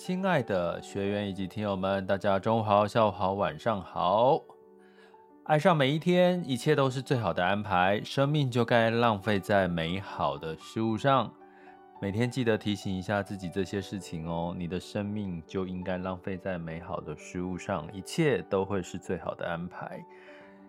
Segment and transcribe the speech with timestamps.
[0.00, 4.40] 亲爱的学员以及听友们，大家中午好、下午好、晚上好。
[5.44, 8.00] 爱上每一天，一切都是最好的安排。
[8.02, 11.30] 生命就该浪费在美好的事物上。
[12.00, 14.54] 每天记得提醒一下自己这些事情哦。
[14.56, 20.02] 你的生命就应该浪费在美好的事物上，一切都会是最好的安排。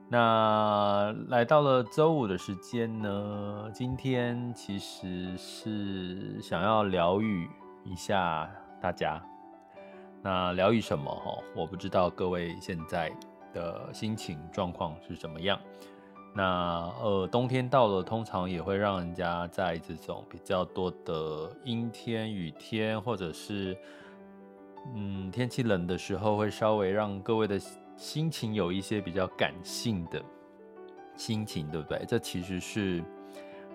[0.09, 7.49] 那来到了周五的时间呢，今天其实是想要疗愈。
[7.83, 8.47] 一下
[8.81, 9.21] 大家，
[10.23, 11.09] 那疗愈什么？
[11.09, 13.11] 哈，我不知道各位现在
[13.53, 15.59] 的心情状况是怎么样。
[16.33, 23.77] 那呃，冬天到了，通常也会让人家在这种比较多的阴天、雨天，或者是
[24.95, 27.59] 嗯天气冷的时候，会稍微让各位的
[27.95, 30.19] 心情有一些比较感性的
[31.15, 32.03] 心情，对不对？
[32.07, 33.03] 这其实是。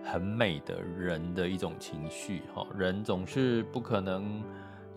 [0.05, 4.41] 很美的人的一种情绪，哈，人总是不可能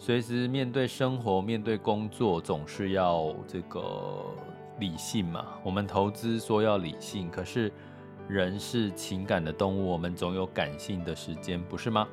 [0.02, 4.23] 随时面对生活、面对工作，总是要这个
[4.80, 5.45] 理性嘛。
[5.61, 7.69] 我们投资说要理性，可是
[8.30, 12.08] 人是情感的动物，我们总有感性的时间，不是吗？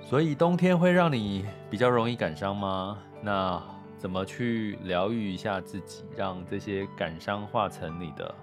[0.00, 2.98] 所以冬天会让你比较容易感伤吗？
[3.22, 3.62] 那
[3.98, 8.34] 怎么去疗愈一下自己，让这些感伤化成你的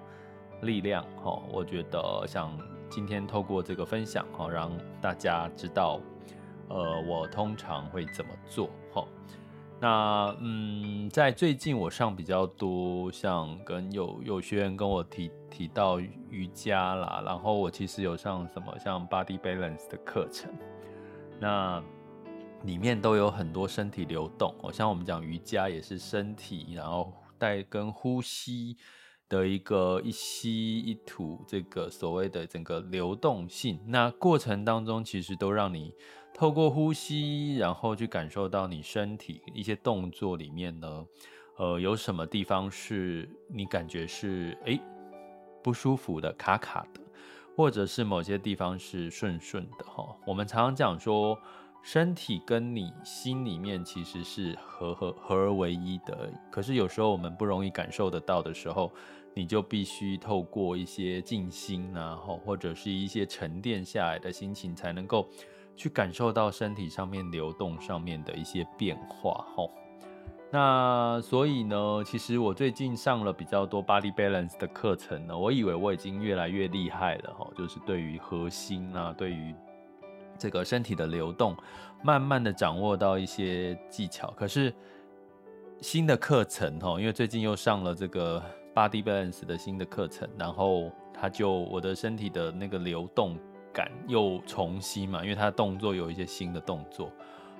[0.61, 1.03] 力量？
[1.23, 2.55] 哈，我觉得想。
[2.89, 5.99] 今天透过这个分享，哈，让大家知道，
[6.69, 9.05] 呃，我通常会怎么做，哈。
[9.79, 20.51] 那，嗯，在最近我上比较多，像跟有有学员跟我提提到瑜伽啦，然后我其实有上什么像 Body Balance 的课程，
[21.39, 21.83] 那
[22.63, 28.77] 里面都有很多身体流动，哦，像我们讲瑜伽也是身体，然后带跟呼吸。
[29.29, 35.91] 的一个一吸一吐，这个所谓的整个流动性，那过程当中其实都让你
[36.33, 41.05] 透过呼吸，然后去感受到你身体一些动作里面呢，
[41.57, 44.81] 呃，有什么地方是你感觉是诶
[45.61, 46.99] 不舒服的、卡卡的，
[47.55, 50.15] 或者是某些地方是顺顺的哈。
[50.25, 51.37] 我们常常讲说，
[51.83, 58.91] 身体跟你心里面其实是合合合而为一的，可是有时候我们不容易感受得到的时候。
[59.35, 65.27] 你就必须透过一些静心啊，或者是一些沉淀下来的心情，才能够
[65.75, 69.71] 去感受到身体上面流动上面的一些变化，吼。
[70.51, 79.55] 那所以呢，其实我最近上了比较多 Body Balance 的课程呢，我以为我已经越来越厉害了，哈，就是对于核心啊，对于
[80.37, 81.55] 这个身体的流动，
[82.03, 84.31] 慢慢的掌握到一些技巧。
[84.37, 84.73] 可是
[85.81, 88.41] 新的课程，哈，因为最近又上了这个。
[88.75, 93.37] Body Balance 的新的课程，然后他就我的身体的那个流动
[93.73, 97.11] 感又重新嘛，因为他的动作有一些新的动作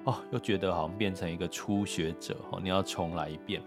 [0.03, 3.61] 哦，又觉得好像变成一个初学者哦，你要重来一遍。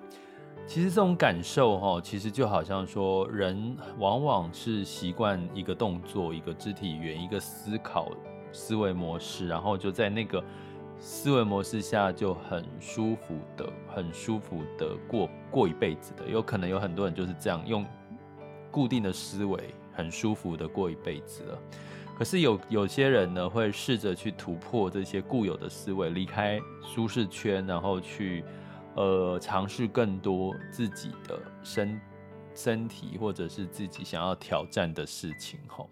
[0.67, 8.09] 其实这种感受哈，其实就好像说，人往往是习惯一个动作、一个肢体语言、一个思考
[8.53, 10.43] 思维模式，然后就在那个。
[10.99, 17.85] 思维模式下就很舒服的，很舒服的过过一辈子的，有可能有很多人就是这样用
[18.71, 21.59] 固定的思维，很舒服的过一辈子了。
[22.17, 28.43] 可是有有些人呢，会试着去突破这些固有的思维，离开舒适圈，然后去
[28.95, 32.01] 呃尝试更多自己的身
[32.55, 35.61] 身体或者是自己想要挑战的事情。
[35.67, 35.91] 吼，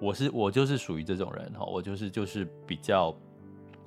[0.00, 3.16] 我是我就是属于这种人哈，我就是就是比较。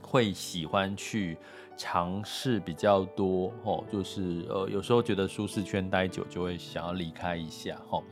[0.08, 1.36] 会喜欢去
[1.76, 8.04] 尝试比较多，吼，就是呃，有时候觉得舒适圈待久，就会想要离开一下，吼。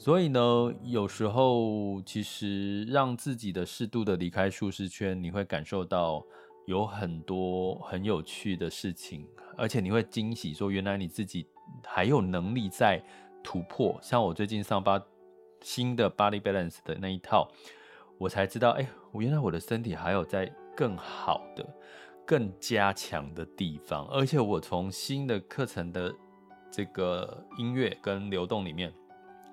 [0.00, 0.40] 所以呢，
[0.82, 6.24] 有时候其实让自己的适度的离开舒适圈，你会感受到
[6.66, 11.46] 有很多很有趣的事情，而且你会惊喜，说原来你自己
[11.84, 12.98] 还有能力在
[13.44, 13.98] 突破。
[14.00, 14.98] 像我最近上八
[15.60, 17.46] 新的 Body Balance 的那一套，
[18.16, 20.50] 我才知道，哎，我原来我的身体还有在。
[20.76, 21.66] 更好的、
[22.24, 24.06] 更加强的地方。
[24.06, 26.10] 而且我从新的课程的
[26.70, 28.90] 这个音乐跟流动里面，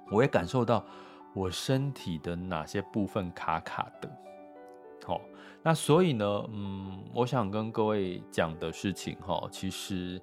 [0.09, 0.83] 我也感受到
[1.33, 4.09] 我身体的哪些部分卡卡的。
[5.05, 5.21] 好，
[5.63, 10.21] 那所以呢，嗯，我想跟各位讲的事情，哈，其实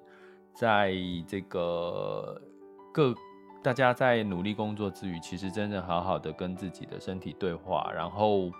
[0.53, 0.93] 在
[1.27, 2.41] 这个
[2.93, 3.13] 各。
[3.63, 8.51] 大家在努力工作之余，其实真正好好的跟自己的身体对话，然后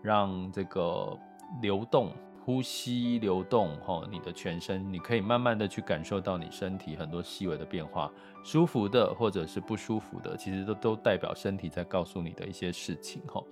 [0.00, 1.18] 让这个
[1.60, 2.12] 流动、
[2.44, 8.12] 呼吸流动，哈，你的全身，你可以慢慢的去感受到你身体很多细微的变化，
[8.42, 13.42] 舒服的或者是不舒服的，其实都都代表身体在告诉你的一些事情，哈。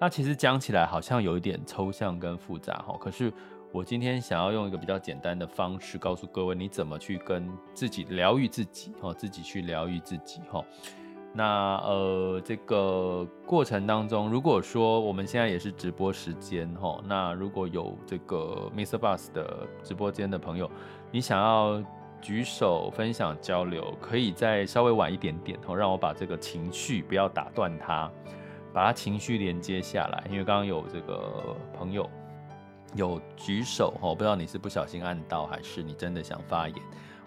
[0.00, 3.32] 那其实讲起来好像有一点抽象跟复杂，哈，可是。
[3.74, 10.62] 我今天想要用一个比较简单的方式告诉各位，你怎么去跟自己疗愈自己，哈，自己去疗愈自己，哈。
[11.34, 18.98] 那呃，这个过程当中，如果说我们现在也是直播时间，哈，那如果有这个 Mr.
[18.98, 20.70] Bus 的直播间的朋友，
[21.10, 21.82] 你想要
[22.20, 28.10] 举手分享交流，可以再稍微晚一点点，哈，让我把这个情绪不要打断它，
[28.72, 32.08] 把它情绪连接下来，因为刚刚有这个朋友。
[32.94, 36.76] 有举手哦，不知道你是不小心按到，还是你真的想发言。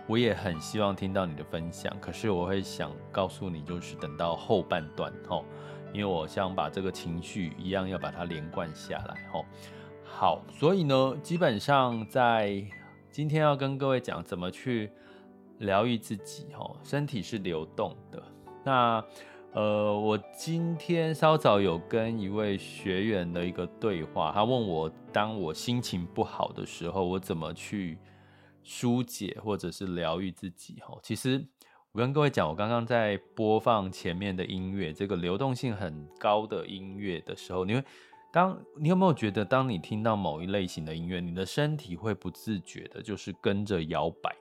[0.08, 5.44] 我也很希望听到你的分享，可是我会想告诉你，就是等到后半段哦，
[5.92, 9.44] 因为我想把这个情绪一样要把它连贯下来哦。
[10.04, 12.64] 好，所以呢，基本上在
[13.10, 14.92] 今天要跟各位讲怎么去
[15.58, 18.22] 疗愈自己哦，身体是流动的。
[18.64, 19.04] 那
[19.54, 27.98] 呃，我今天稍早有跟一位学员的一个对话，他问我，当我心情不好的时候，我怎么去
[28.66, 30.76] 疏解或者是疗愈自己？
[30.82, 31.46] 哈，其实
[31.92, 37.84] 我跟各位讲，我刚刚在播放前面的音乐，这个流动性很高的音乐的时候，你会
[38.34, 44.36] 当你有没有觉得，当你听到某一类型的音乐，你的身体会不自觉的，就是跟着摇摆，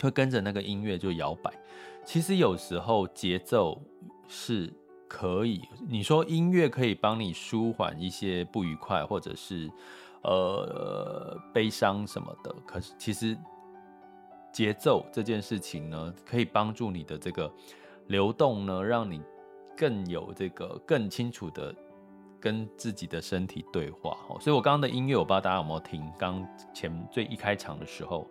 [0.00, 1.50] 会跟着那个音乐就摇摆。
[2.04, 3.80] 其实有时候节奏
[4.28, 4.70] 是
[5.08, 9.70] 可以，你说音乐可以帮你舒缓一些不愉快，或者是
[10.22, 12.54] 呃悲伤什么的。
[12.66, 13.36] 可是其实
[14.52, 17.52] 节奏这件事情呢，可以帮助你的这个
[18.08, 19.22] 流动呢，让你
[19.76, 21.74] 更有这个更清楚的
[22.40, 24.16] 跟自己的身体对话。
[24.28, 28.26] 哦所以我刚刚的音乐，我不知道大家有没有听，刚前最一开场的时候，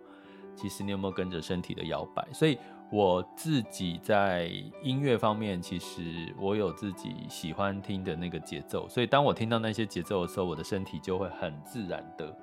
[0.54, 2.26] 其实你有没有跟着身体的摇摆？
[2.32, 2.58] 所以。
[2.92, 4.50] 我自己在
[4.82, 12.36] 音乐方面，其实我有自己喜欢听的那个节奏，所以当我听到那些节奏的时候，我的身体就会很自然的，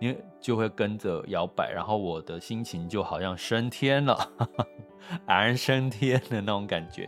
[0.00, 4.48] 因为就会跟着摇摆，然后我的心情就好像升天了， 哈
[5.26, 7.06] 然升天的那种感觉。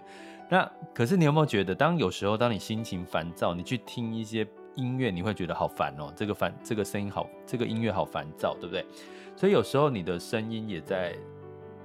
[0.50, 8.84] 那可是你有没有觉得，当有时候当你心情烦躁，你去听一些音乐，你会觉得好烦哦，这个烦，这个声音好，这个音乐好烦躁，对不对？
[9.34, 11.16] 所以有时候你的声音也在。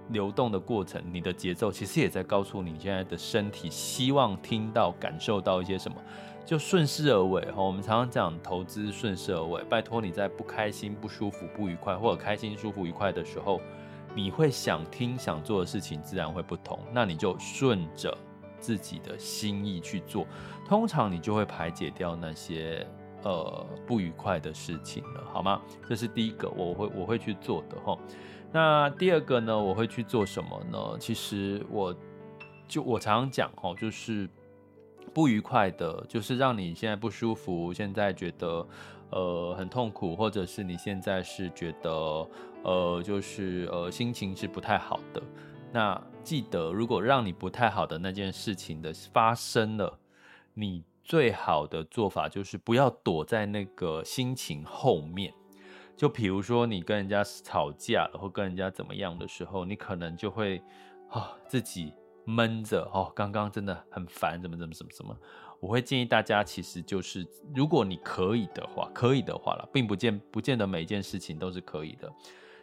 [0.09, 5.97] 流动的过程，你的节奏其实也在告诉你现在的身体希望听到、感受到一些什么，
[6.45, 7.61] 就顺势而为哈。
[7.61, 13.61] 我们常常讲投资顺势而为，拜托你在不开心、不舒服、不愉快，或者开心、舒服、愉快的时候，
[14.15, 16.79] 你会想听、想做的事情自然会不同。
[16.91, 18.17] 那你就顺着
[18.59, 20.25] 自己的心意去做，
[20.67, 22.85] 通常你就会排解掉那些
[23.23, 25.61] 呃不愉快的事情了，好吗？
[25.87, 27.95] 这是第一个，我会我会去做的哈。
[28.51, 30.97] 那第二个呢，我会去做什么呢？
[30.99, 31.95] 其实我
[32.67, 34.27] 就我常常讲齁，就是
[35.13, 38.67] 不愉快的，就是让你现在不舒服，现在觉得
[39.11, 42.27] 呃很痛苦，或者是你现在是觉得
[42.63, 45.21] 呃就是呃心情是不太好的。
[45.71, 49.99] 那记得，如果让你不太好的那件事情的发生了，
[50.55, 55.31] 你最好的做法就是不要躲在那个心情后面。
[55.99, 60.63] 就比如说你跟人家吵架了，或跟人家怎么样的时候，你可能就会
[61.09, 65.13] 啊、自己闷着哦，刚刚真的很烦，怎么怎么怎么怎么。
[65.59, 72.09] 我会建议大家，其实就是如果你可以的话，可以的话了，并不见不见得每件事情都是可以的，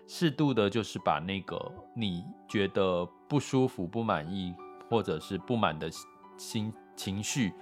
[0.09, 1.61] 适度的，就是把那个
[1.95, 4.55] 你觉得不舒服、不满意
[4.89, 5.91] 或者是不满的
[6.39, 7.53] 心情绪，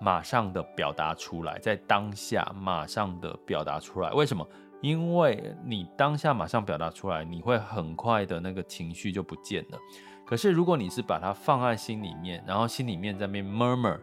[0.00, 4.10] 马上的表达出来，在当下马上的表达出来。
[4.12, 4.48] 为什么？
[4.80, 9.78] 因为你当下马上表达出来，你会很快的那个情绪就不见了。
[10.24, 13.98] 可是如果你是把它放在心里面，然后心里面在那边 murmur，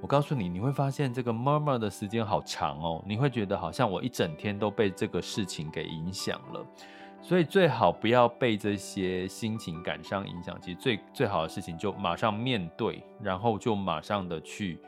[0.00, 3.04] 我告诉你，你会发现这个 murmur 的时间好长哦。
[3.06, 6.64] 你会觉得好像我一整天都被这个事情给影响了。
[7.20, 10.58] 所以最好不要被这些心情感伤影响。
[10.60, 14.80] 其实最最好的事情就马上面对，然后就马上的去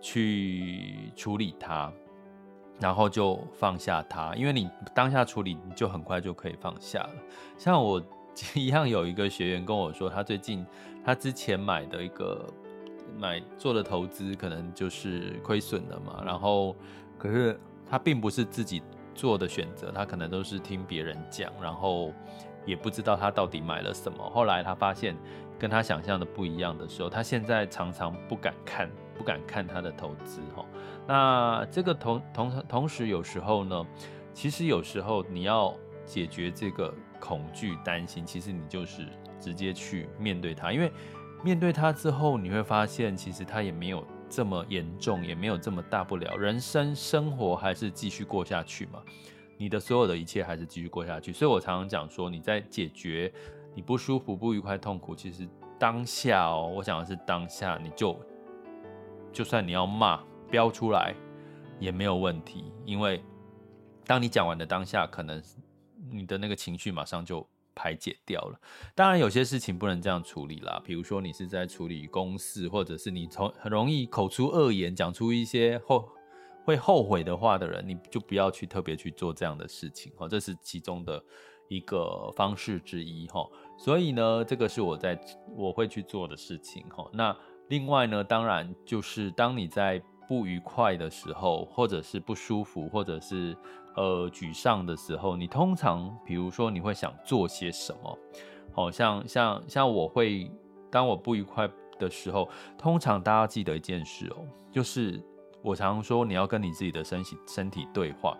[0.00, 1.92] 去处理它。
[2.80, 7.10] 然后就放下它，因为你当下处理，你就很快就可以放下了。
[7.56, 8.02] 像我
[8.54, 10.64] 一样有一个学员跟我说，他最近
[11.04, 12.46] 他之前买的一个
[13.18, 16.22] 买做的投资，可能就是亏损了嘛。
[16.24, 16.76] 然后
[17.18, 18.80] 可是他并不是自己
[19.12, 22.12] 做的选择，他可能都是听别人讲，然后
[22.64, 24.30] 也不知道他到底买了什么。
[24.30, 25.16] 后来他发现
[25.58, 30.64] 跟他想象的不一样的时候，他现在常常不敢看，不敢看他的投资哈。
[31.08, 33.86] 那这个同同同时，有时候呢，
[34.34, 35.74] 其实有时候你要
[36.04, 39.06] 解决这个恐惧、担心，其实你就是
[39.40, 40.92] 直接去面对它，因为
[41.42, 46.36] 面对它之后，你会发现其实它也没有这么严重，也没有这么大不了。
[46.36, 49.02] 人生生活还是继续过下去嘛，
[49.56, 51.32] 你的所有的一切还是继续过下去。
[51.32, 53.32] 所以我常常讲说，你在解决
[53.74, 55.48] 你不舒服、不愉快、痛苦，其实
[55.78, 58.14] 当下哦，我讲的是当下，你就
[59.32, 60.20] 就算你要骂。
[60.50, 61.14] 标出来
[61.78, 63.22] 也没有问题，因为
[64.06, 65.42] 当你讲完的当下，可能
[66.10, 68.60] 你的那个情绪马上就排解掉了。
[68.94, 76.08] 当然，有些事情不能这样处理啦，比如说你是在处理公事，或者是你从很容易口出恶言，讲出一些后
[76.64, 81.22] 会后悔的话的人，你就不要去特别去做这样的事情哦，这是其中的
[81.68, 83.46] 一个方式之一哈。
[83.78, 85.20] 所以呢，这个是我在
[85.54, 87.08] 我会去做的事情哈。
[87.12, 87.36] 那
[87.68, 93.56] 另外呢，当然就是当你在不愉快的时候，或者是不舒服，或者是
[93.96, 98.18] 呃沮丧的时候，你通常比如说你会想做些什么？
[98.70, 100.50] 好像像像我会，
[100.90, 101.68] 当我不愉快
[101.98, 105.20] 的时候，通常大家记得一件事哦，就是
[105.62, 108.36] 我常说你要跟你自己的身体身体对话。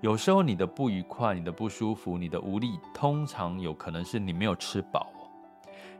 [0.00, 5.12] 有时候你的不愉快、你的不舒服、你的无力，通常有可能是你没有吃饱。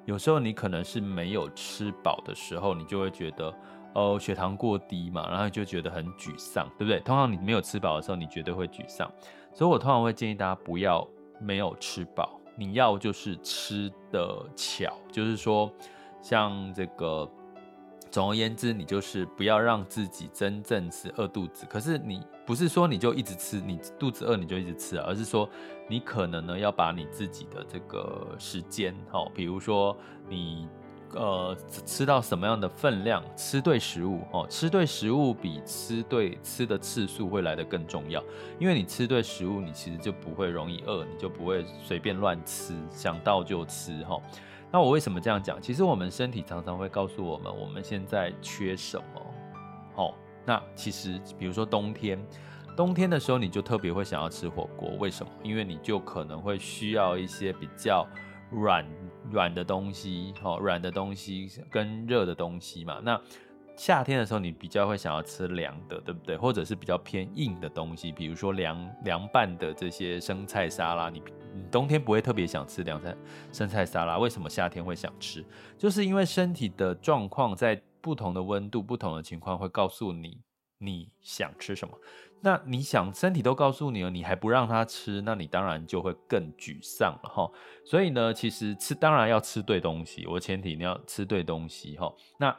[0.04, 3.52] 有时候你可能是没有吃饱的时候，你就会觉得。
[3.94, 6.98] 哦，血糖过低嘛，然后就觉得很沮丧，对不对？
[7.00, 9.10] 通常你没有吃饱的时候，你绝对会沮丧。
[9.52, 11.06] 所以我通常会建议大家不要
[11.38, 15.70] 没有吃饱，你要就是吃的巧，就是说，
[16.22, 17.30] 像这个，
[18.10, 21.66] 总而言之，你就是不要让自己真正是饿肚子。
[21.68, 25.46] 可是你不是说你就一直吃，你肚子饿你就一直吃，而是说
[25.86, 29.94] 你可能呢要把你自己的这个时间，好，比如说
[30.28, 30.66] 你。
[31.14, 38.22] 呃，吃到什么样的分量，吃对食物哦，吃对食物比吃对吃的次数会来得更重要。
[38.58, 44.20] 因为你吃对食物，你其实就不会容易饿，你就不会随便乱吃，想到就吃哈。
[44.70, 45.60] 那我为什么这样讲？
[45.60, 49.04] 其实我们身体常常会告诉我们，我们现在缺什么。
[49.96, 50.14] 哦，
[50.46, 52.18] 那其实比如说冬天，
[52.74, 55.30] 冬天的时候你就特别会想要吃火锅，为什么？
[55.42, 58.06] 因为你就可能会需要一些比较
[58.50, 58.82] 软。
[59.30, 63.00] 软的东西，哦，软的东西跟热的东西嘛。
[63.02, 63.20] 那
[63.74, 66.36] 夏天的时候，你比较会想要吃凉的，对不对？
[66.36, 71.22] 或者是比较偏硬的东西，比如说凉凉拌的这些生菜沙拉，你
[71.54, 73.16] 你冬天不会特别想吃凉菜
[73.50, 75.44] 生菜沙拉，为什么夏天会想吃？
[75.78, 80.38] 就是因为身体的状况在不同的温度、不同的情况会告诉你
[80.78, 81.98] 你想吃什么。
[82.44, 87.48] 那你想，身体都告诉你了，你还不让他吃，那你当然就会更沮丧了哈。
[87.84, 92.12] 所以呢，其实吃当然要吃对东西，我前提你要吃对东西哈。
[92.36, 92.52] 那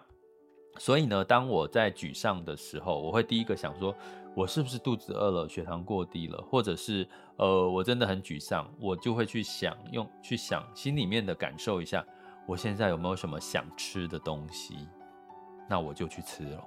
[0.77, 3.93] 所以呢，当我在沮丧的时候，我会第一个想说，
[4.33, 12.05] 我是不是肚子饿了，血糖过低了，或者是呃，我真的很沮丧，我就会去想用去想心里面的感受一下，
[12.47, 14.87] 我现在有没有什么想吃的东西，
[15.69, 16.63] 那我就去吃了。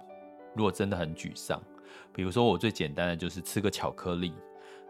[0.54, 1.58] 如果真的很沮丧。
[2.12, 4.32] 比如说，我最简单的就是吃个巧克力，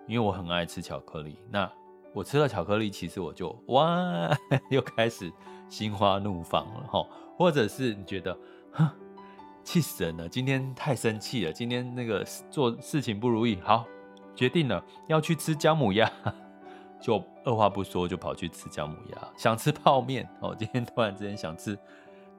[0.06, 1.36] 因为我很爱吃巧克力。
[1.50, 1.68] 那
[2.14, 4.30] 我吃了巧克力，其实我就哇，
[4.70, 5.30] 又开始
[5.68, 7.06] 心花怒放了哈。
[7.36, 8.38] 或者是你觉得，
[8.72, 8.88] 哼，
[9.64, 13.84] 气死人了，今天太生气了，今天那个做事情不如意，好，
[14.34, 16.10] 决定了要去吃姜母鸭，
[17.02, 19.28] 就二话不说就跑去吃姜母鸭。
[19.36, 21.76] 想吃泡面哦，今天突然之间想吃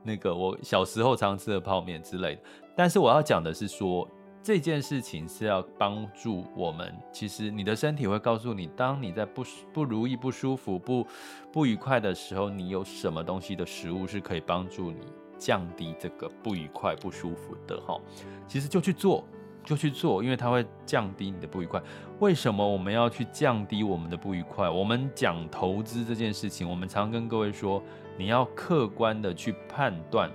[0.02, 2.42] 那个我小时候常吃的泡面之类的。
[2.76, 4.08] 但是我要讲的是说。
[4.48, 6.96] 这件事情是要帮助我们。
[7.12, 11.06] 其实你的身体会告诉你，当你在不不如意、不舒服、不
[11.51, 15.01] 不愉快的时候，你有什么东西的食物是可以帮助你
[15.38, 18.00] 降低这个不愉快、不舒服的哈。
[18.48, 19.22] 其实就去做，
[19.66, 21.84] 就去做，因为它会降低你的不愉快。
[22.22, 24.70] 为什么我们要去降低我们的不愉快？
[24.70, 27.84] 我们讲投资这件事情，我们常跟各位说，
[28.18, 30.32] 你要客观的去判断。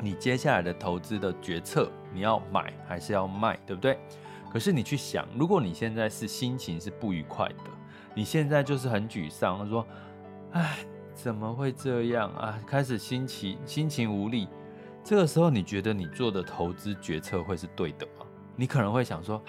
[0.00, 3.98] 你接下来的投资的决策，你要买还是要卖，对不对？
[4.52, 7.70] 可是你去想，如果你现在是心情是不愉快的，
[8.14, 9.86] 你现在就是很沮丧，说
[10.52, 10.78] ：“哎，
[11.14, 14.48] 怎么会这样啊？”开始心情心情无力，
[15.02, 18.26] 这个时候你觉得你做的投资决策会是对的吗？
[18.54, 19.42] 你可能会想说：“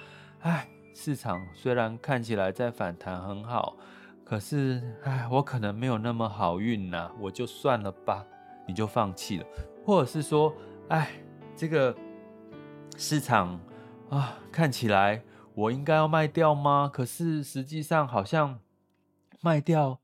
[0.44, 0.66] 哎，
[0.96, 3.76] 市场虽然看起来在反弹很好，
[4.24, 8.26] 可是哎，我可能没有那么好运呐，我就算了吧，
[8.66, 9.46] 你就放弃了，
[9.86, 10.54] 或者是说，
[10.88, 11.10] 哎，
[11.58, 11.94] 这个
[12.98, 13.60] 市场
[14.10, 15.24] 啊，看起来
[15.54, 16.90] 我应该要卖掉吗？
[16.92, 18.60] 可是实际上好像
[19.42, 20.00] 卖掉，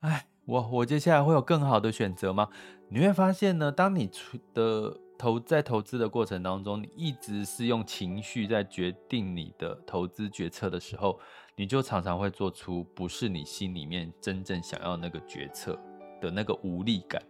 [0.00, 2.48] 哎，我我接下来会有更好的选择吗？
[2.88, 5.00] 你会发现呢，当你出的。
[5.16, 11.18] 投在投资的过程当中，你一直是用情绪在决定你的投资决策的时候，
[11.54, 15.78] 你就常常会做出不是你心里面真正想要那个决策
[16.20, 17.22] 的那个无力感。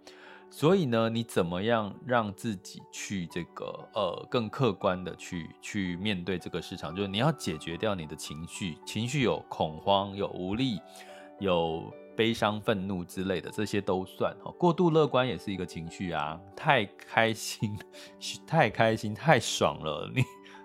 [0.57, 6.95] 所以呢，你怎么样让自己去这个呃更客观的去去面对这个市场？
[6.95, 10.79] 就是你要解决掉你的情绪，情绪有恐慌，有无力，
[11.41, 11.93] 有。
[12.17, 14.49] 悲伤、愤怒之类的，这些都算哈。
[14.57, 17.77] 过度乐观也是一个情绪啊，太开心、
[18.47, 20.23] 太开心、太爽了，你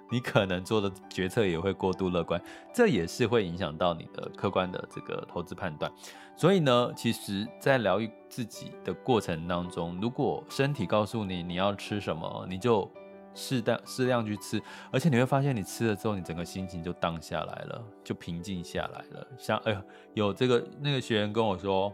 [0.10, 2.42] 你可能做的决策也会过度乐观，
[2.74, 5.92] 这也是会影响到你的客观的这个投资判断。
[6.36, 12.90] 所以呢，其实，在疗愈自己的过程当中，如果身体告诉你你要吃什么，你就。
[13.36, 14.62] 适当适量去吃，
[14.92, 19.28] 而且你会发现，你吃了之后，你整个心情就荡下来了，就平静下来了。
[19.38, 19.82] 像哎呦，
[20.16, 21.94] 有这个那个学员跟我说，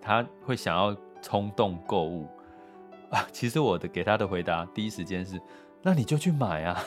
[0.00, 2.28] 他会想要冲动购物
[3.10, 3.26] 啊。
[3.32, 5.38] 其实我的给他的回答，第一时间是，
[5.86, 6.82] 那你就去买啊。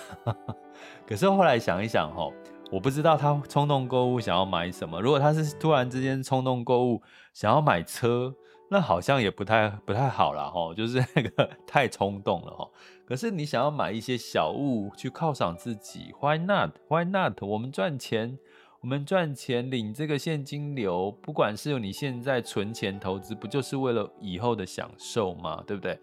[1.07, 2.29] 可是后来想一想，哈，
[2.69, 4.99] 我不知道他冲动购物想要买什么。
[4.99, 7.01] 如果他是突然之间冲动购物
[7.31, 8.35] 想要买车，
[8.69, 12.69] 那好像也不太不太好了哈，就是那个太冲动了哈。
[13.05, 17.41] 可是你想要买一些小物去犒赏自己，Why not？Why not？
[17.41, 18.37] 我们赚钱，
[18.81, 25.63] 我们赚钱领这个现金流，不管是你现在存钱投资，不就是为了以后的享受吗？
[25.65, 25.97] 对不对？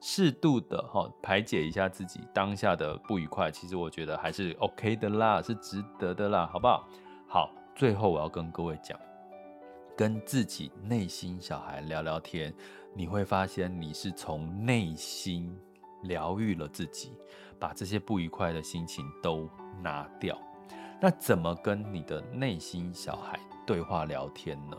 [0.00, 6.88] 适度的哈排解一下自己当下的不愉快，其实我觉得还是 OK 的啦，是值得的啦，好不好？
[7.26, 8.98] 好，最后我要跟各位讲。
[9.96, 12.54] 跟自己内心小孩聊聊天，
[12.94, 15.52] 你会发现你是从内心
[16.04, 17.18] 疗愈了自己，
[17.58, 19.50] 把这些不愉快的心情都
[19.82, 20.38] 拿掉。
[21.00, 24.76] 那怎么跟你的内心小孩对话聊天呢？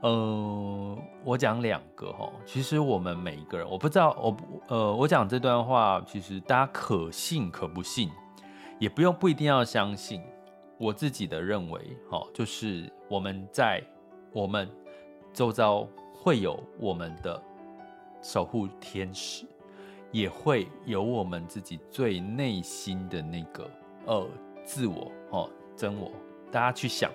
[0.00, 2.30] 呃，我讲两个哈。
[2.44, 4.36] 其实我们每一个人，我不知道，我
[4.68, 8.10] 呃，我讲这段话，其实大家可信可不信，
[8.78, 10.22] 也不用不一定要相信。
[10.78, 13.82] 我自己的认为，哈，就是我们在。
[14.32, 14.70] 我们
[15.32, 15.84] 周遭
[16.14, 17.42] 会有我们的
[18.22, 19.44] 守护天使，
[20.12, 23.68] 也会有我们自己最内心的那个
[24.06, 24.24] 呃
[24.64, 26.12] 自我哦真我。
[26.48, 27.10] 大家去想，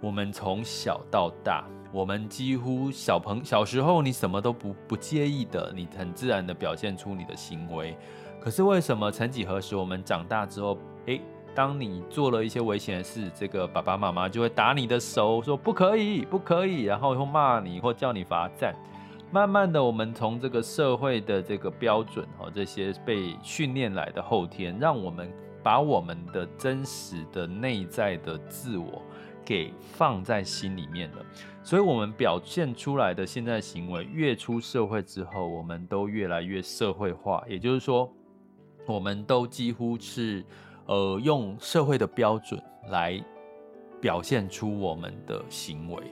[0.00, 7.96] 我们从小到大，我们几乎小朋小时候你什么都不不介意的，你很自然的表现出你的行为。
[8.40, 11.20] 可是为什么曾几何时我们长大之后，诶？
[11.52, 18.72] 当你做了一些危险的事，这个爸爸妈妈就会打你的手，说不可以，不可以，然后又骂你或叫你罚站。
[19.32, 25.28] 慢慢的，我们从这个社会的这个标准和这些被训练来的后天，让我们
[25.60, 29.02] 把我们的真实的内在的自我
[29.50, 31.26] 给放在心里面了。
[31.64, 37.44] 所以，我们表现出来的现在行为，越出社会之后，我们都越来越社会化。
[37.48, 38.08] 也就是说，
[38.86, 40.44] 我们都几乎是。
[40.86, 43.22] 呃，用社会的标准来
[44.00, 46.02] 表现出我们的行为，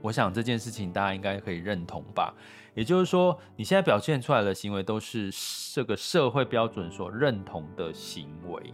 [0.00, 2.32] 我想这件事情大家应该可以认同吧？
[2.76, 5.32] 也就是说，你现在表现出来的行为都是
[5.74, 8.72] 这个社会标准所认同的行为，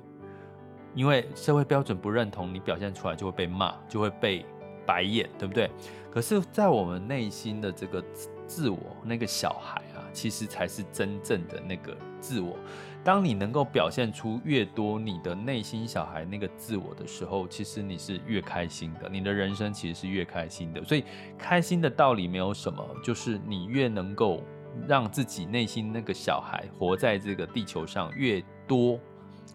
[0.95, 4.45] 因为社会标准不认同，你表现出来就会被骂，就会被
[4.87, 5.71] 白眼，对不对？
[6.11, 8.03] 可是，在我们内心的这个
[8.47, 12.57] 自我，那个小孩啊，其实才是真正的那个自我。
[13.03, 20.83] 当你能够表现出越多你的内心小孩那个自我的时候，其实你是越开心的，你的人生其实是越开心的。
[20.85, 21.05] 所以
[21.37, 24.41] 开心的道理没有什么，就是你越能够
[24.87, 28.99] 让自己内心那个小孩活在这个地球上越多，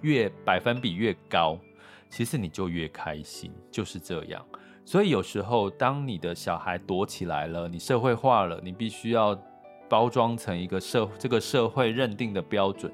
[0.02, 1.58] 越百分比越高，
[2.10, 4.46] 其实你就越开心，就是这样。
[4.86, 9.40] 所以有时候当你的小孩躲起来了，你社会化了，你必须要
[9.88, 12.92] 包装成一个社这个社会认定的标准。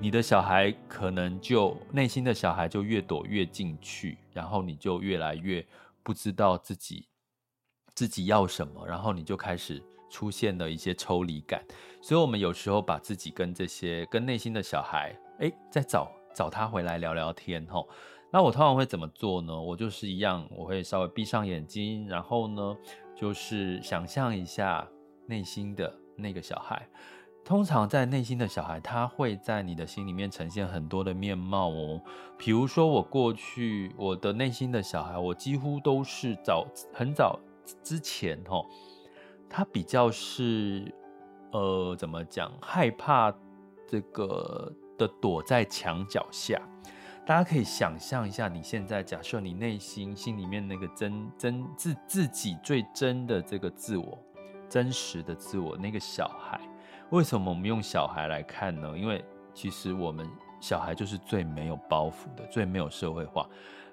[0.00, 5.64] 你的小孩可能就内心的小孩就越躲越进去，然后你就越来越
[6.02, 7.08] 不知道自己
[7.94, 11.64] 自己要什么，然后你就开始出现了一些抽离感。
[12.00, 17.88] 所以，我们有时候把自己跟这些跟内心的小孩，诶，再找找他回来聊聊天吼。
[18.30, 19.58] 那我通常会怎么做呢？
[19.58, 22.76] 我就是一样，我会稍微闭上眼睛，然后呢，
[23.16, 24.86] 就是想象一下
[25.26, 26.86] 内心的那个小孩。
[27.44, 31.98] 通常在内心的小孩，他会在你的心里面呈现很多的面貌哦。
[32.36, 37.40] 比如说，我过去我的内心的小孩，我几乎都是早很早
[37.82, 38.62] 之前哦，
[39.48, 40.94] 他比较是
[41.52, 43.34] 呃，怎么讲，害怕
[43.86, 46.60] 这个的躲在墙角下。
[47.24, 54.18] 大家可以想象一下，你现在假设你内心心里面那个真真自自己最真的这个自我，
[54.68, 56.58] 真实的自我那个小孩。
[57.10, 58.96] 为什么我们用小孩来看呢？
[58.96, 60.26] 因为其实我们
[60.58, 63.46] 小孩就是最没有包袱的，最没有社会化。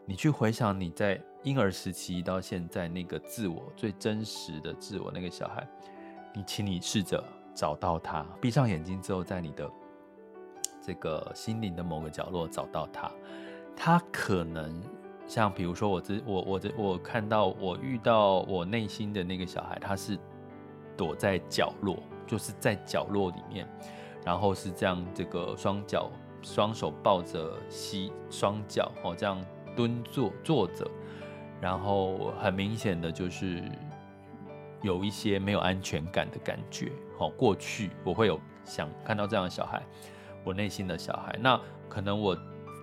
[0.05, 5.67] 你去回想你在婴儿时期到现在那个自我最真实的自我那个小孩，
[6.33, 7.21] 你请你试着
[7.53, 9.69] 找到他，闭上眼睛之后，在你的
[10.85, 13.09] 这个心灵的某个角落找到他。
[13.75, 14.81] 他可能
[15.25, 20.17] 像比如说我这我我这我看到我遇到我内心的那个小孩，他是
[20.95, 21.97] 躲在角落。
[22.27, 23.67] 就是在角落里面，
[24.25, 26.09] 然后是这样，这个双脚
[26.41, 29.39] 双手抱着膝，双脚哦这样
[29.75, 30.89] 蹲坐坐着，
[31.61, 33.61] 然后很明显的就是
[34.81, 36.91] 有一些没有安全感的感觉。
[37.15, 39.83] 好，过去我会有想看到这样的小孩，
[40.45, 41.37] 我内心的小孩。
[41.41, 42.37] 那可能我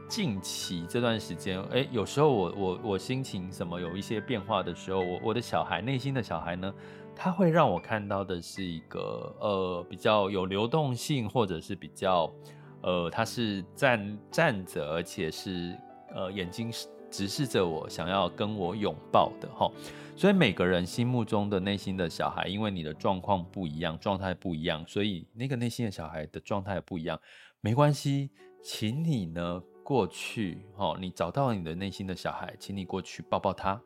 [0.08, 6.74] 近期这段时间，哎，有时候我我我心情什么有一些变化的时候，我我的小孩内心的小孩呢？
[7.14, 12.32] 他会让我看到的是一个呃比较有流动性，或者是比较
[12.80, 15.76] 呃，他是站站着，而且是
[16.14, 16.72] 呃眼睛
[17.10, 19.70] 直视着我，想要跟我拥抱的哈。
[20.16, 27.20] 所以每个人心目中的内心的小孩，因为你的状况不一样，状态不一样，所以那个内心的小孩的状态不一样。
[27.64, 28.28] 没关系，
[28.60, 33.80] 请你呢过去哦，你找到你的内心的小孩，请你过去抱抱他。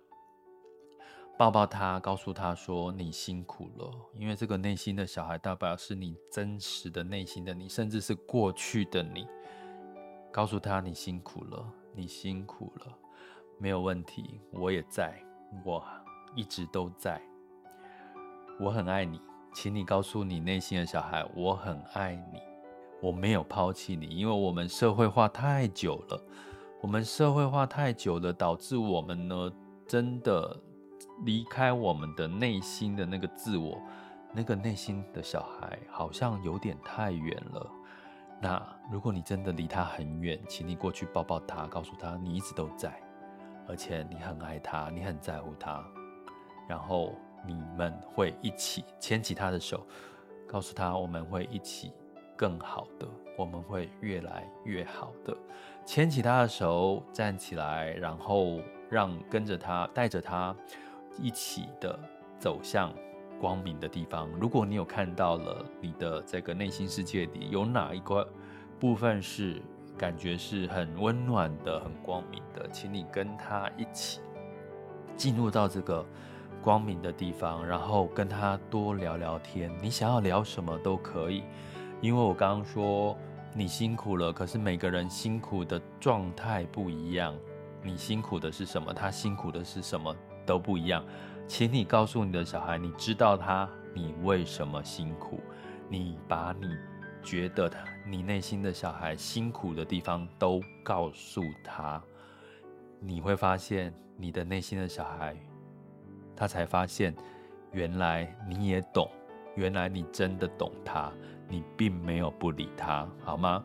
[1.37, 9.29] 抱抱他，告诉他说：“你辛苦了。”因为这个内心的小孩，代表是你真实的内心的你，甚至是过去的你。
[10.33, 12.99] 告诉他：“你辛苦了，你辛苦了，
[13.59, 15.23] 没有问题，我也在，
[15.67, 15.85] 我
[16.35, 17.21] 一直都在，
[18.59, 19.21] 我很爱你。”
[19.53, 22.41] 请你告诉你内心的小孩：“我很爱你，
[23.01, 26.23] 我没有抛弃你。”因为我们社会化太久了，
[26.81, 29.53] 我们社会化太久了，导致我们呢，
[29.87, 30.57] 真的。
[31.25, 33.81] 离开我们的内心的那个自我，
[34.35, 37.71] 那个内心的小孩好像有点太远了。
[38.39, 43.01] 那如果你真的离他很远，请你过去抱抱他，告诉他你一直都在，
[43.67, 45.83] 而且你很爱他，你很在乎他。
[46.69, 47.15] 然后
[47.47, 49.87] 你们会一起牵起他的手，
[50.47, 51.93] 告诉他我们会一起
[52.37, 55.37] 更好的，我们会越来越好的。
[55.85, 60.55] 牵起他的手，站起来，然后让跟着他，带着他。
[61.19, 61.99] 一起的
[62.39, 62.93] 走向
[63.41, 64.29] 光明的地方。
[64.39, 68.29] 如果你有看到了你的这个内心世界里有哪一个
[68.79, 69.63] 部分是
[69.97, 74.21] 感觉是很温暖的、很光明的，请你跟他一起
[75.17, 76.05] 进入到这个
[76.61, 79.75] 光明的地方，然后跟他多聊聊天。
[79.81, 81.45] 你想要聊什么都可以，
[82.01, 83.17] 因为我刚刚说
[83.55, 87.35] 你辛苦了，可是每个人辛苦的状态不一样。
[87.83, 88.93] 你辛苦的是什么？
[88.93, 90.15] 他辛苦的是什么？
[90.45, 91.05] 都不一样，
[91.47, 95.41] 请你告诉你的小孩，你知道他，你为什么辛苦？
[95.89, 96.69] 你把你
[97.23, 102.03] 觉得他，你内心的小孩辛苦的地方都告诉他，
[103.01, 105.37] 你会发现你的内心的小孩，
[106.37, 107.15] 他才发现，
[107.73, 109.09] 原来你也懂，
[109.55, 111.13] 原来你真的懂他，
[111.49, 113.65] 你并没有不理他，好吗？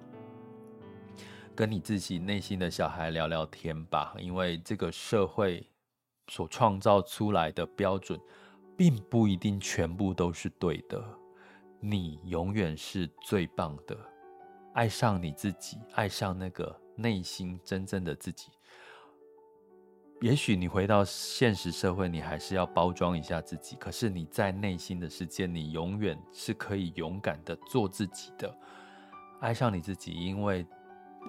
[1.56, 5.68] 跟你自己内心的小孩聊聊天吧，因为这个社会。
[6.28, 8.18] 所创造出来的标准，
[8.78, 11.04] 并不一定全部都是对的。
[11.82, 13.98] 你永远是最棒的。
[14.74, 18.48] 爱上你自己，爱上那个内心真正的自己。
[20.22, 23.76] 也许你回到现实社会，你还是要包装一下自己。
[23.78, 28.56] 可是你在内心的世界，你永远是可以勇敢的做自己的。
[29.40, 30.64] 爱上你自己，因为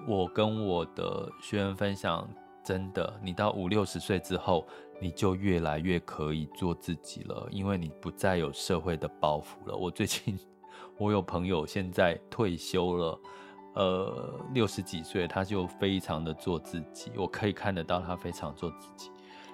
[0.07, 2.29] 我跟我的学员分享。
[2.63, 4.65] 真的，你到五六十岁之后，
[5.01, 9.75] 你就越来越可以做自己了，因为你不再有社会的包袱了。
[9.75, 10.39] 我最近，
[10.97, 13.19] 我有朋友现在退休了，
[13.75, 19.09] 呃，六十几岁，他就非常的做自己，我可以看得到他非常做自己。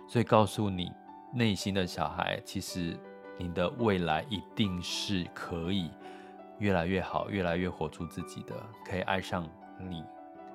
[0.08, 0.91] 所以告诉你，
[1.34, 2.97] 内心的小孩，其实
[3.38, 5.89] 你的未来一定是可以
[6.58, 8.55] 越来越好，越来越活出自己的，
[8.86, 9.47] 可以爱上
[9.79, 10.03] 你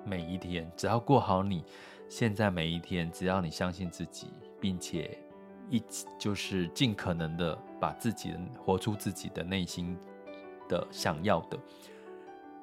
[0.04, 1.64] 每一天，只要过好你。
[2.06, 4.28] 现在每一天，只要你相信自己，
[4.60, 5.18] 并且
[5.70, 5.82] 一
[6.18, 9.96] 就是尽可能的把自己的活出自己的内心
[10.68, 11.58] 的想要的，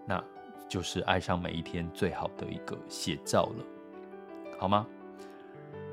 [0.05, 0.23] 那
[0.71, 3.65] 就是爱上每一天最好的一个写照了，
[4.57, 4.87] 好吗？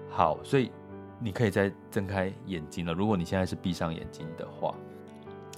[0.08, 0.70] 好，所以
[1.18, 2.94] 你可以再睁开眼睛了。
[2.94, 4.72] 如果你现在是闭上眼睛的话，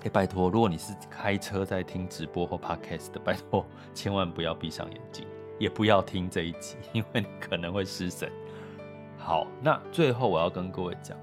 [0.04, 5.26] 哎，拜托，如果你是开车在听直播或 podcast 的，拜托千万不要闭上眼睛，
[5.58, 8.32] 也不要听这一集，因为你可能会失神。
[9.18, 11.14] 好，那最后我要跟各位讲，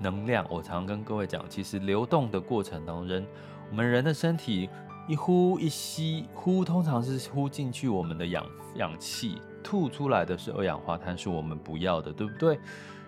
[0.00, 3.24] 能量，我常跟各位讲，其实流动的过程当中，
[3.70, 4.68] 我们人的身体
[5.10, 8.46] 一呼一吸，呼通常是呼进去我们的氧
[8.76, 12.60] 氧气，吐出来的是二氧化碳，是我们不要的，对不对？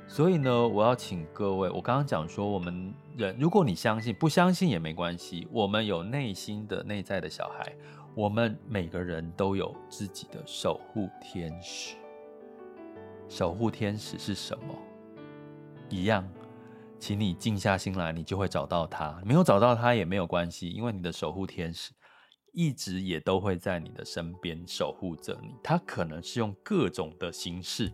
[0.09, 7.73] 所以呢，我要请各位，我刚刚讲说，我们人，如果你相信，不相信也没关系，我们有内心的内在的小孩，
[8.17, 11.95] 我们每个人都有自己的守护天使。
[13.29, 14.75] 守护天使是什么？
[15.88, 16.29] 一样，
[17.03, 19.21] 请你静下心来，你就会找到他。
[19.25, 21.91] 没有找到他也没有关系，因为你的守护天使
[22.53, 25.53] 一直也都会在你的身边守护着你。
[25.65, 27.93] 他可能是用各种的形式，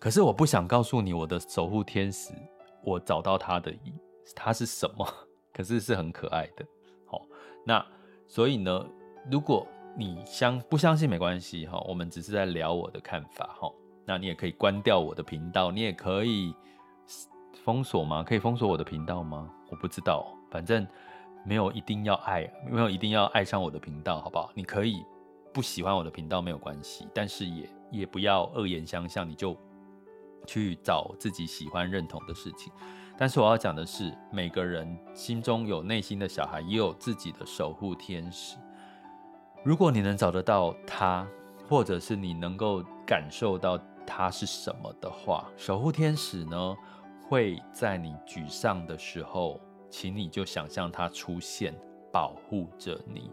[0.00, 2.32] 可是我不想告诉你我的守护天使，
[2.82, 3.72] 我找到他的，
[4.34, 5.06] 他是什么？
[5.54, 6.66] 可是是很可爱的。
[7.06, 7.22] 好，
[7.64, 7.86] 那
[8.26, 8.84] 所以呢，
[9.30, 9.64] 如果
[9.96, 13.70] 你相不相信没关系哈，我们只是在聊我的看法哈。
[14.04, 16.52] 那你也可以关掉我的频道，你也可以
[17.64, 18.22] 封锁吗？
[18.22, 19.50] 可以封锁我的频道吗？
[19.70, 20.86] 我不知道，反正
[21.46, 24.50] 没有一定要爱，没有一定要爱上我的频道，好不好？
[24.54, 25.02] 你可以
[25.50, 29.56] 不喜欢我的频道没有关系，但是也也不要恶言相向，你就
[30.46, 32.70] 去找自己喜欢认同的事情。
[33.16, 38.58] 但是我要讲的是，每个人心中有内心的小孩，也有自己的守护天使。
[39.62, 41.26] 如果你能找得到他，
[41.66, 43.80] 或者是你能够感受到。
[44.06, 46.76] 他是什么的话，守护天使呢，
[47.28, 49.60] 会在你沮丧的时候，
[49.90, 51.74] 请你就想象他出现，
[52.12, 53.30] 保护着你。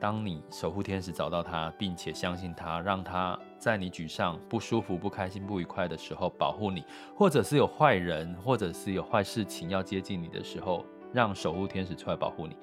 [0.00, 6.84] 当你守护天使找到他，并且相信他，让他在你沮丧、不舒服、不开心、不愉快的时候保护你，
[7.16, 12.56] 或者是有坏人，或者是有坏事情要接近你的时候，让守护天使出来保护你。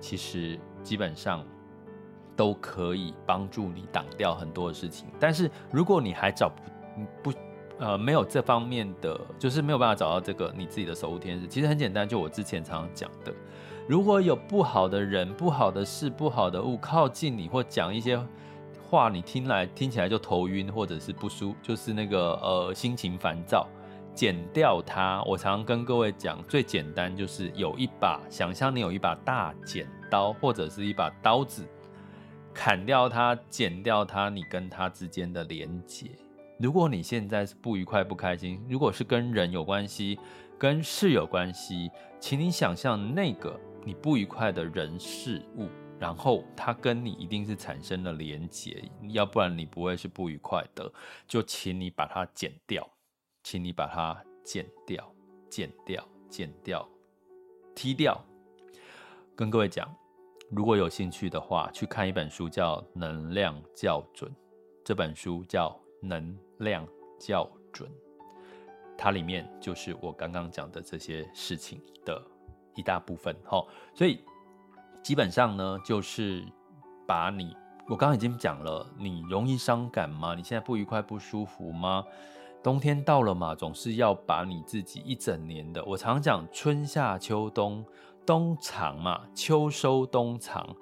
[0.00, 1.44] 其实基本上。
[2.36, 6.50] 都可以帮助你挡掉很多的事情，但是如果你还找
[7.22, 7.38] 不不
[7.78, 13.32] 呃没有这方面的，就是没有办法找到这个你自己的守护天使，其实很简单，就我之前常常讲的，
[13.88, 18.18] 如果有不好的人、不好的事、不好的物靠近你，或讲一些
[18.88, 23.66] 话，你听来听起来就头晕，或者是不舒，就是那个呃心情烦躁，
[24.14, 25.22] 剪掉它。
[25.24, 31.66] 我常常跟各位讲，最简单就是有一把，想象你有一把大剪刀，或者是一把刀子。
[32.54, 36.12] 砍掉它，剪掉它，你跟它之间的连结。
[36.58, 40.18] 如果你现在是不愉快、不开心，如果是跟人有关系、
[40.58, 41.90] 跟事有关系，
[42.20, 50.90] 请你想象那个你不愉快的人事物，然后它跟你一定是产生了连结，要不然你不会是不愉快的。
[51.26, 52.88] 就请你把它剪掉，
[53.42, 55.12] 请你把它剪掉、
[55.50, 56.88] 剪掉、剪掉、
[57.74, 58.24] 踢掉。
[59.34, 59.92] 跟各位讲。
[60.50, 64.30] 如果有兴趣的话，去看一本书叫《能量校准》。
[64.84, 65.70] 这本书叫
[66.06, 66.86] 《能量
[67.18, 67.88] 校准》，
[68.96, 72.20] 它里面就是我刚刚讲的这些事情的
[72.74, 73.34] 一大部分。
[73.44, 73.64] 哈，
[73.94, 74.20] 所以
[75.02, 76.44] 基本上呢，就是
[77.06, 77.56] 把你，
[77.88, 80.34] 我刚刚已经讲了，你容易伤感吗？
[80.34, 82.04] 你现在不愉快、不舒服吗？
[82.62, 87.84] 冬天到了嘛，总是要把你自己一整年的，我常讲春夏秋冬。
[88.26, 90.74] 冬藏嘛，秋收冬藏，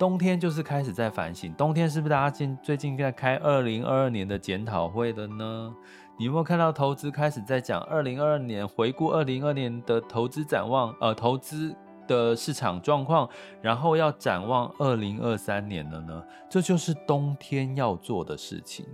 [0.00, 1.52] 冬天就是开始在反省。
[1.52, 5.74] 冬天是不是大家近最近在开二零二二年的检讨会的呢？
[6.18, 10.90] 你有没有看到投资开始在讲二零二二年回顾二零二二年的投资展望？
[11.02, 11.76] 呃，投资
[12.08, 13.28] 的市场状况，
[13.60, 16.24] 然后要展望二零二三年了呢？
[16.48, 18.86] 这就是冬天要做的事情。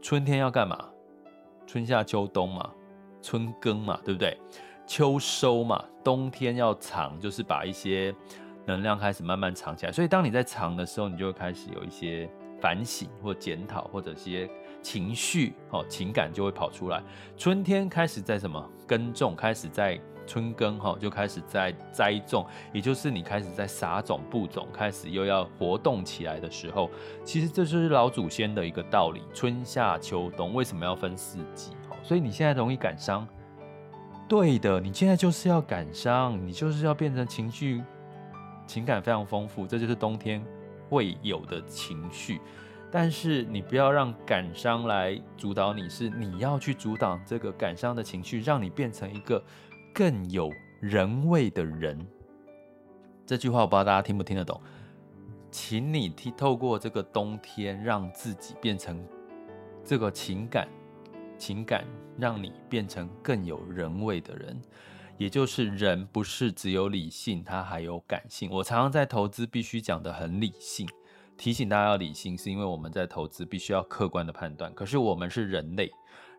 [0.00, 0.78] 春天要干嘛？
[1.66, 2.70] 春夏秋冬嘛，
[3.20, 4.40] 春耕嘛，对不对？
[4.86, 8.14] 秋收嘛，冬天要藏，就是把一些
[8.66, 9.92] 能量开始慢慢藏起来。
[9.92, 12.28] 所以当你在藏的时候，你就会开始有一些
[12.60, 14.48] 反省或检讨，或者一些
[14.80, 17.02] 情绪哦，情感就会跑出来。
[17.36, 26.88] 春天开始在什么耕种，开始在春耕哈，就开始在栽种，也就是你开始在撒种、播种，开始又要活动起来的时候。
[27.24, 31.72] 其实这就是老祖先的一个道理：春夏秋冬为什么要分四季？
[32.04, 33.26] 所以你现在容易感伤。
[34.28, 37.82] 对的，你现在就是要感伤，你就是要变成情绪、
[38.72, 40.42] 情感非常丰富，这就是冬天
[40.88, 42.40] 会有的情绪。
[42.90, 49.44] 但是你不要让感伤来主导你，是你要去阻挡这个感伤的情绪，让你变成一个
[49.92, 51.98] 更有人味的人。
[53.26, 54.58] 这句话我不知道大家听不听得懂，
[55.50, 59.06] 请你透过这个冬天，让自己变成
[59.84, 60.66] 这个情感，
[61.36, 61.84] 情感
[62.16, 64.58] 让你变成更有人味的人。
[65.22, 68.50] 也就是人不是只有理性，他还有感性。
[68.50, 70.84] 我常常在投资必须讲得很理性，
[71.36, 74.74] 提醒大家要理性，是因为我们在投资必须要客观的判断。
[74.74, 75.88] 可是我们是人类，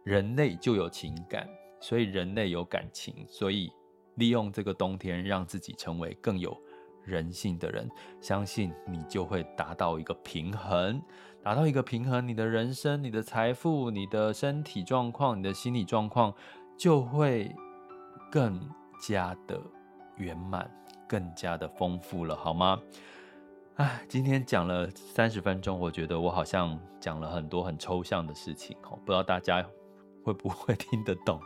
[0.03, 1.47] 人类就有情感，
[1.79, 3.71] 所以人类有感情，所以
[4.15, 6.53] 利用这个冬天，让自己成为更有
[7.05, 11.01] 人性的人，相信你就会达到一个平衡，
[11.41, 16.35] 达到一个平衡，你的人生、你的财富、你的身体状况、你的心理状况
[16.77, 17.49] 就会。
[18.33, 18.59] 更
[18.99, 19.61] 加的
[20.15, 20.67] 圆满，
[21.07, 22.81] 更加的丰富了，好吗？
[23.75, 29.63] 哎，今天讲了三十分钟，我觉得我好像讲了很多很抽象的事情哦，不知道大家
[30.23, 31.39] 会不会听得懂，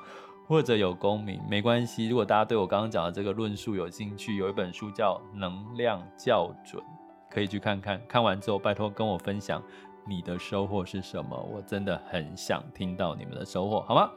[0.48, 1.42] 或者有共鸣？
[1.50, 6.82] 没关系，如果大家对我刚刚讲的这个论述有兴趣，有一本书叫《能量校准》，
[7.30, 8.02] 可以去看看。
[8.08, 9.62] 看完之后，拜托跟我分享
[10.08, 14.10] 你的收获是什么，我真的很想听到你们的收获，好吗？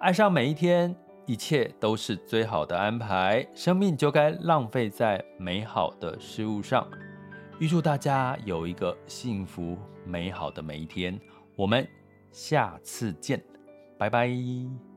[0.00, 0.94] 爱上每一天，
[1.26, 3.44] 一切都是最好的安排。
[3.54, 6.88] 生命就该浪费在美好的事物上。
[7.58, 11.18] 预祝大家有一个幸福美好的每一天。
[11.56, 11.86] 我们
[12.30, 13.42] 下次见，
[13.98, 14.87] 拜拜。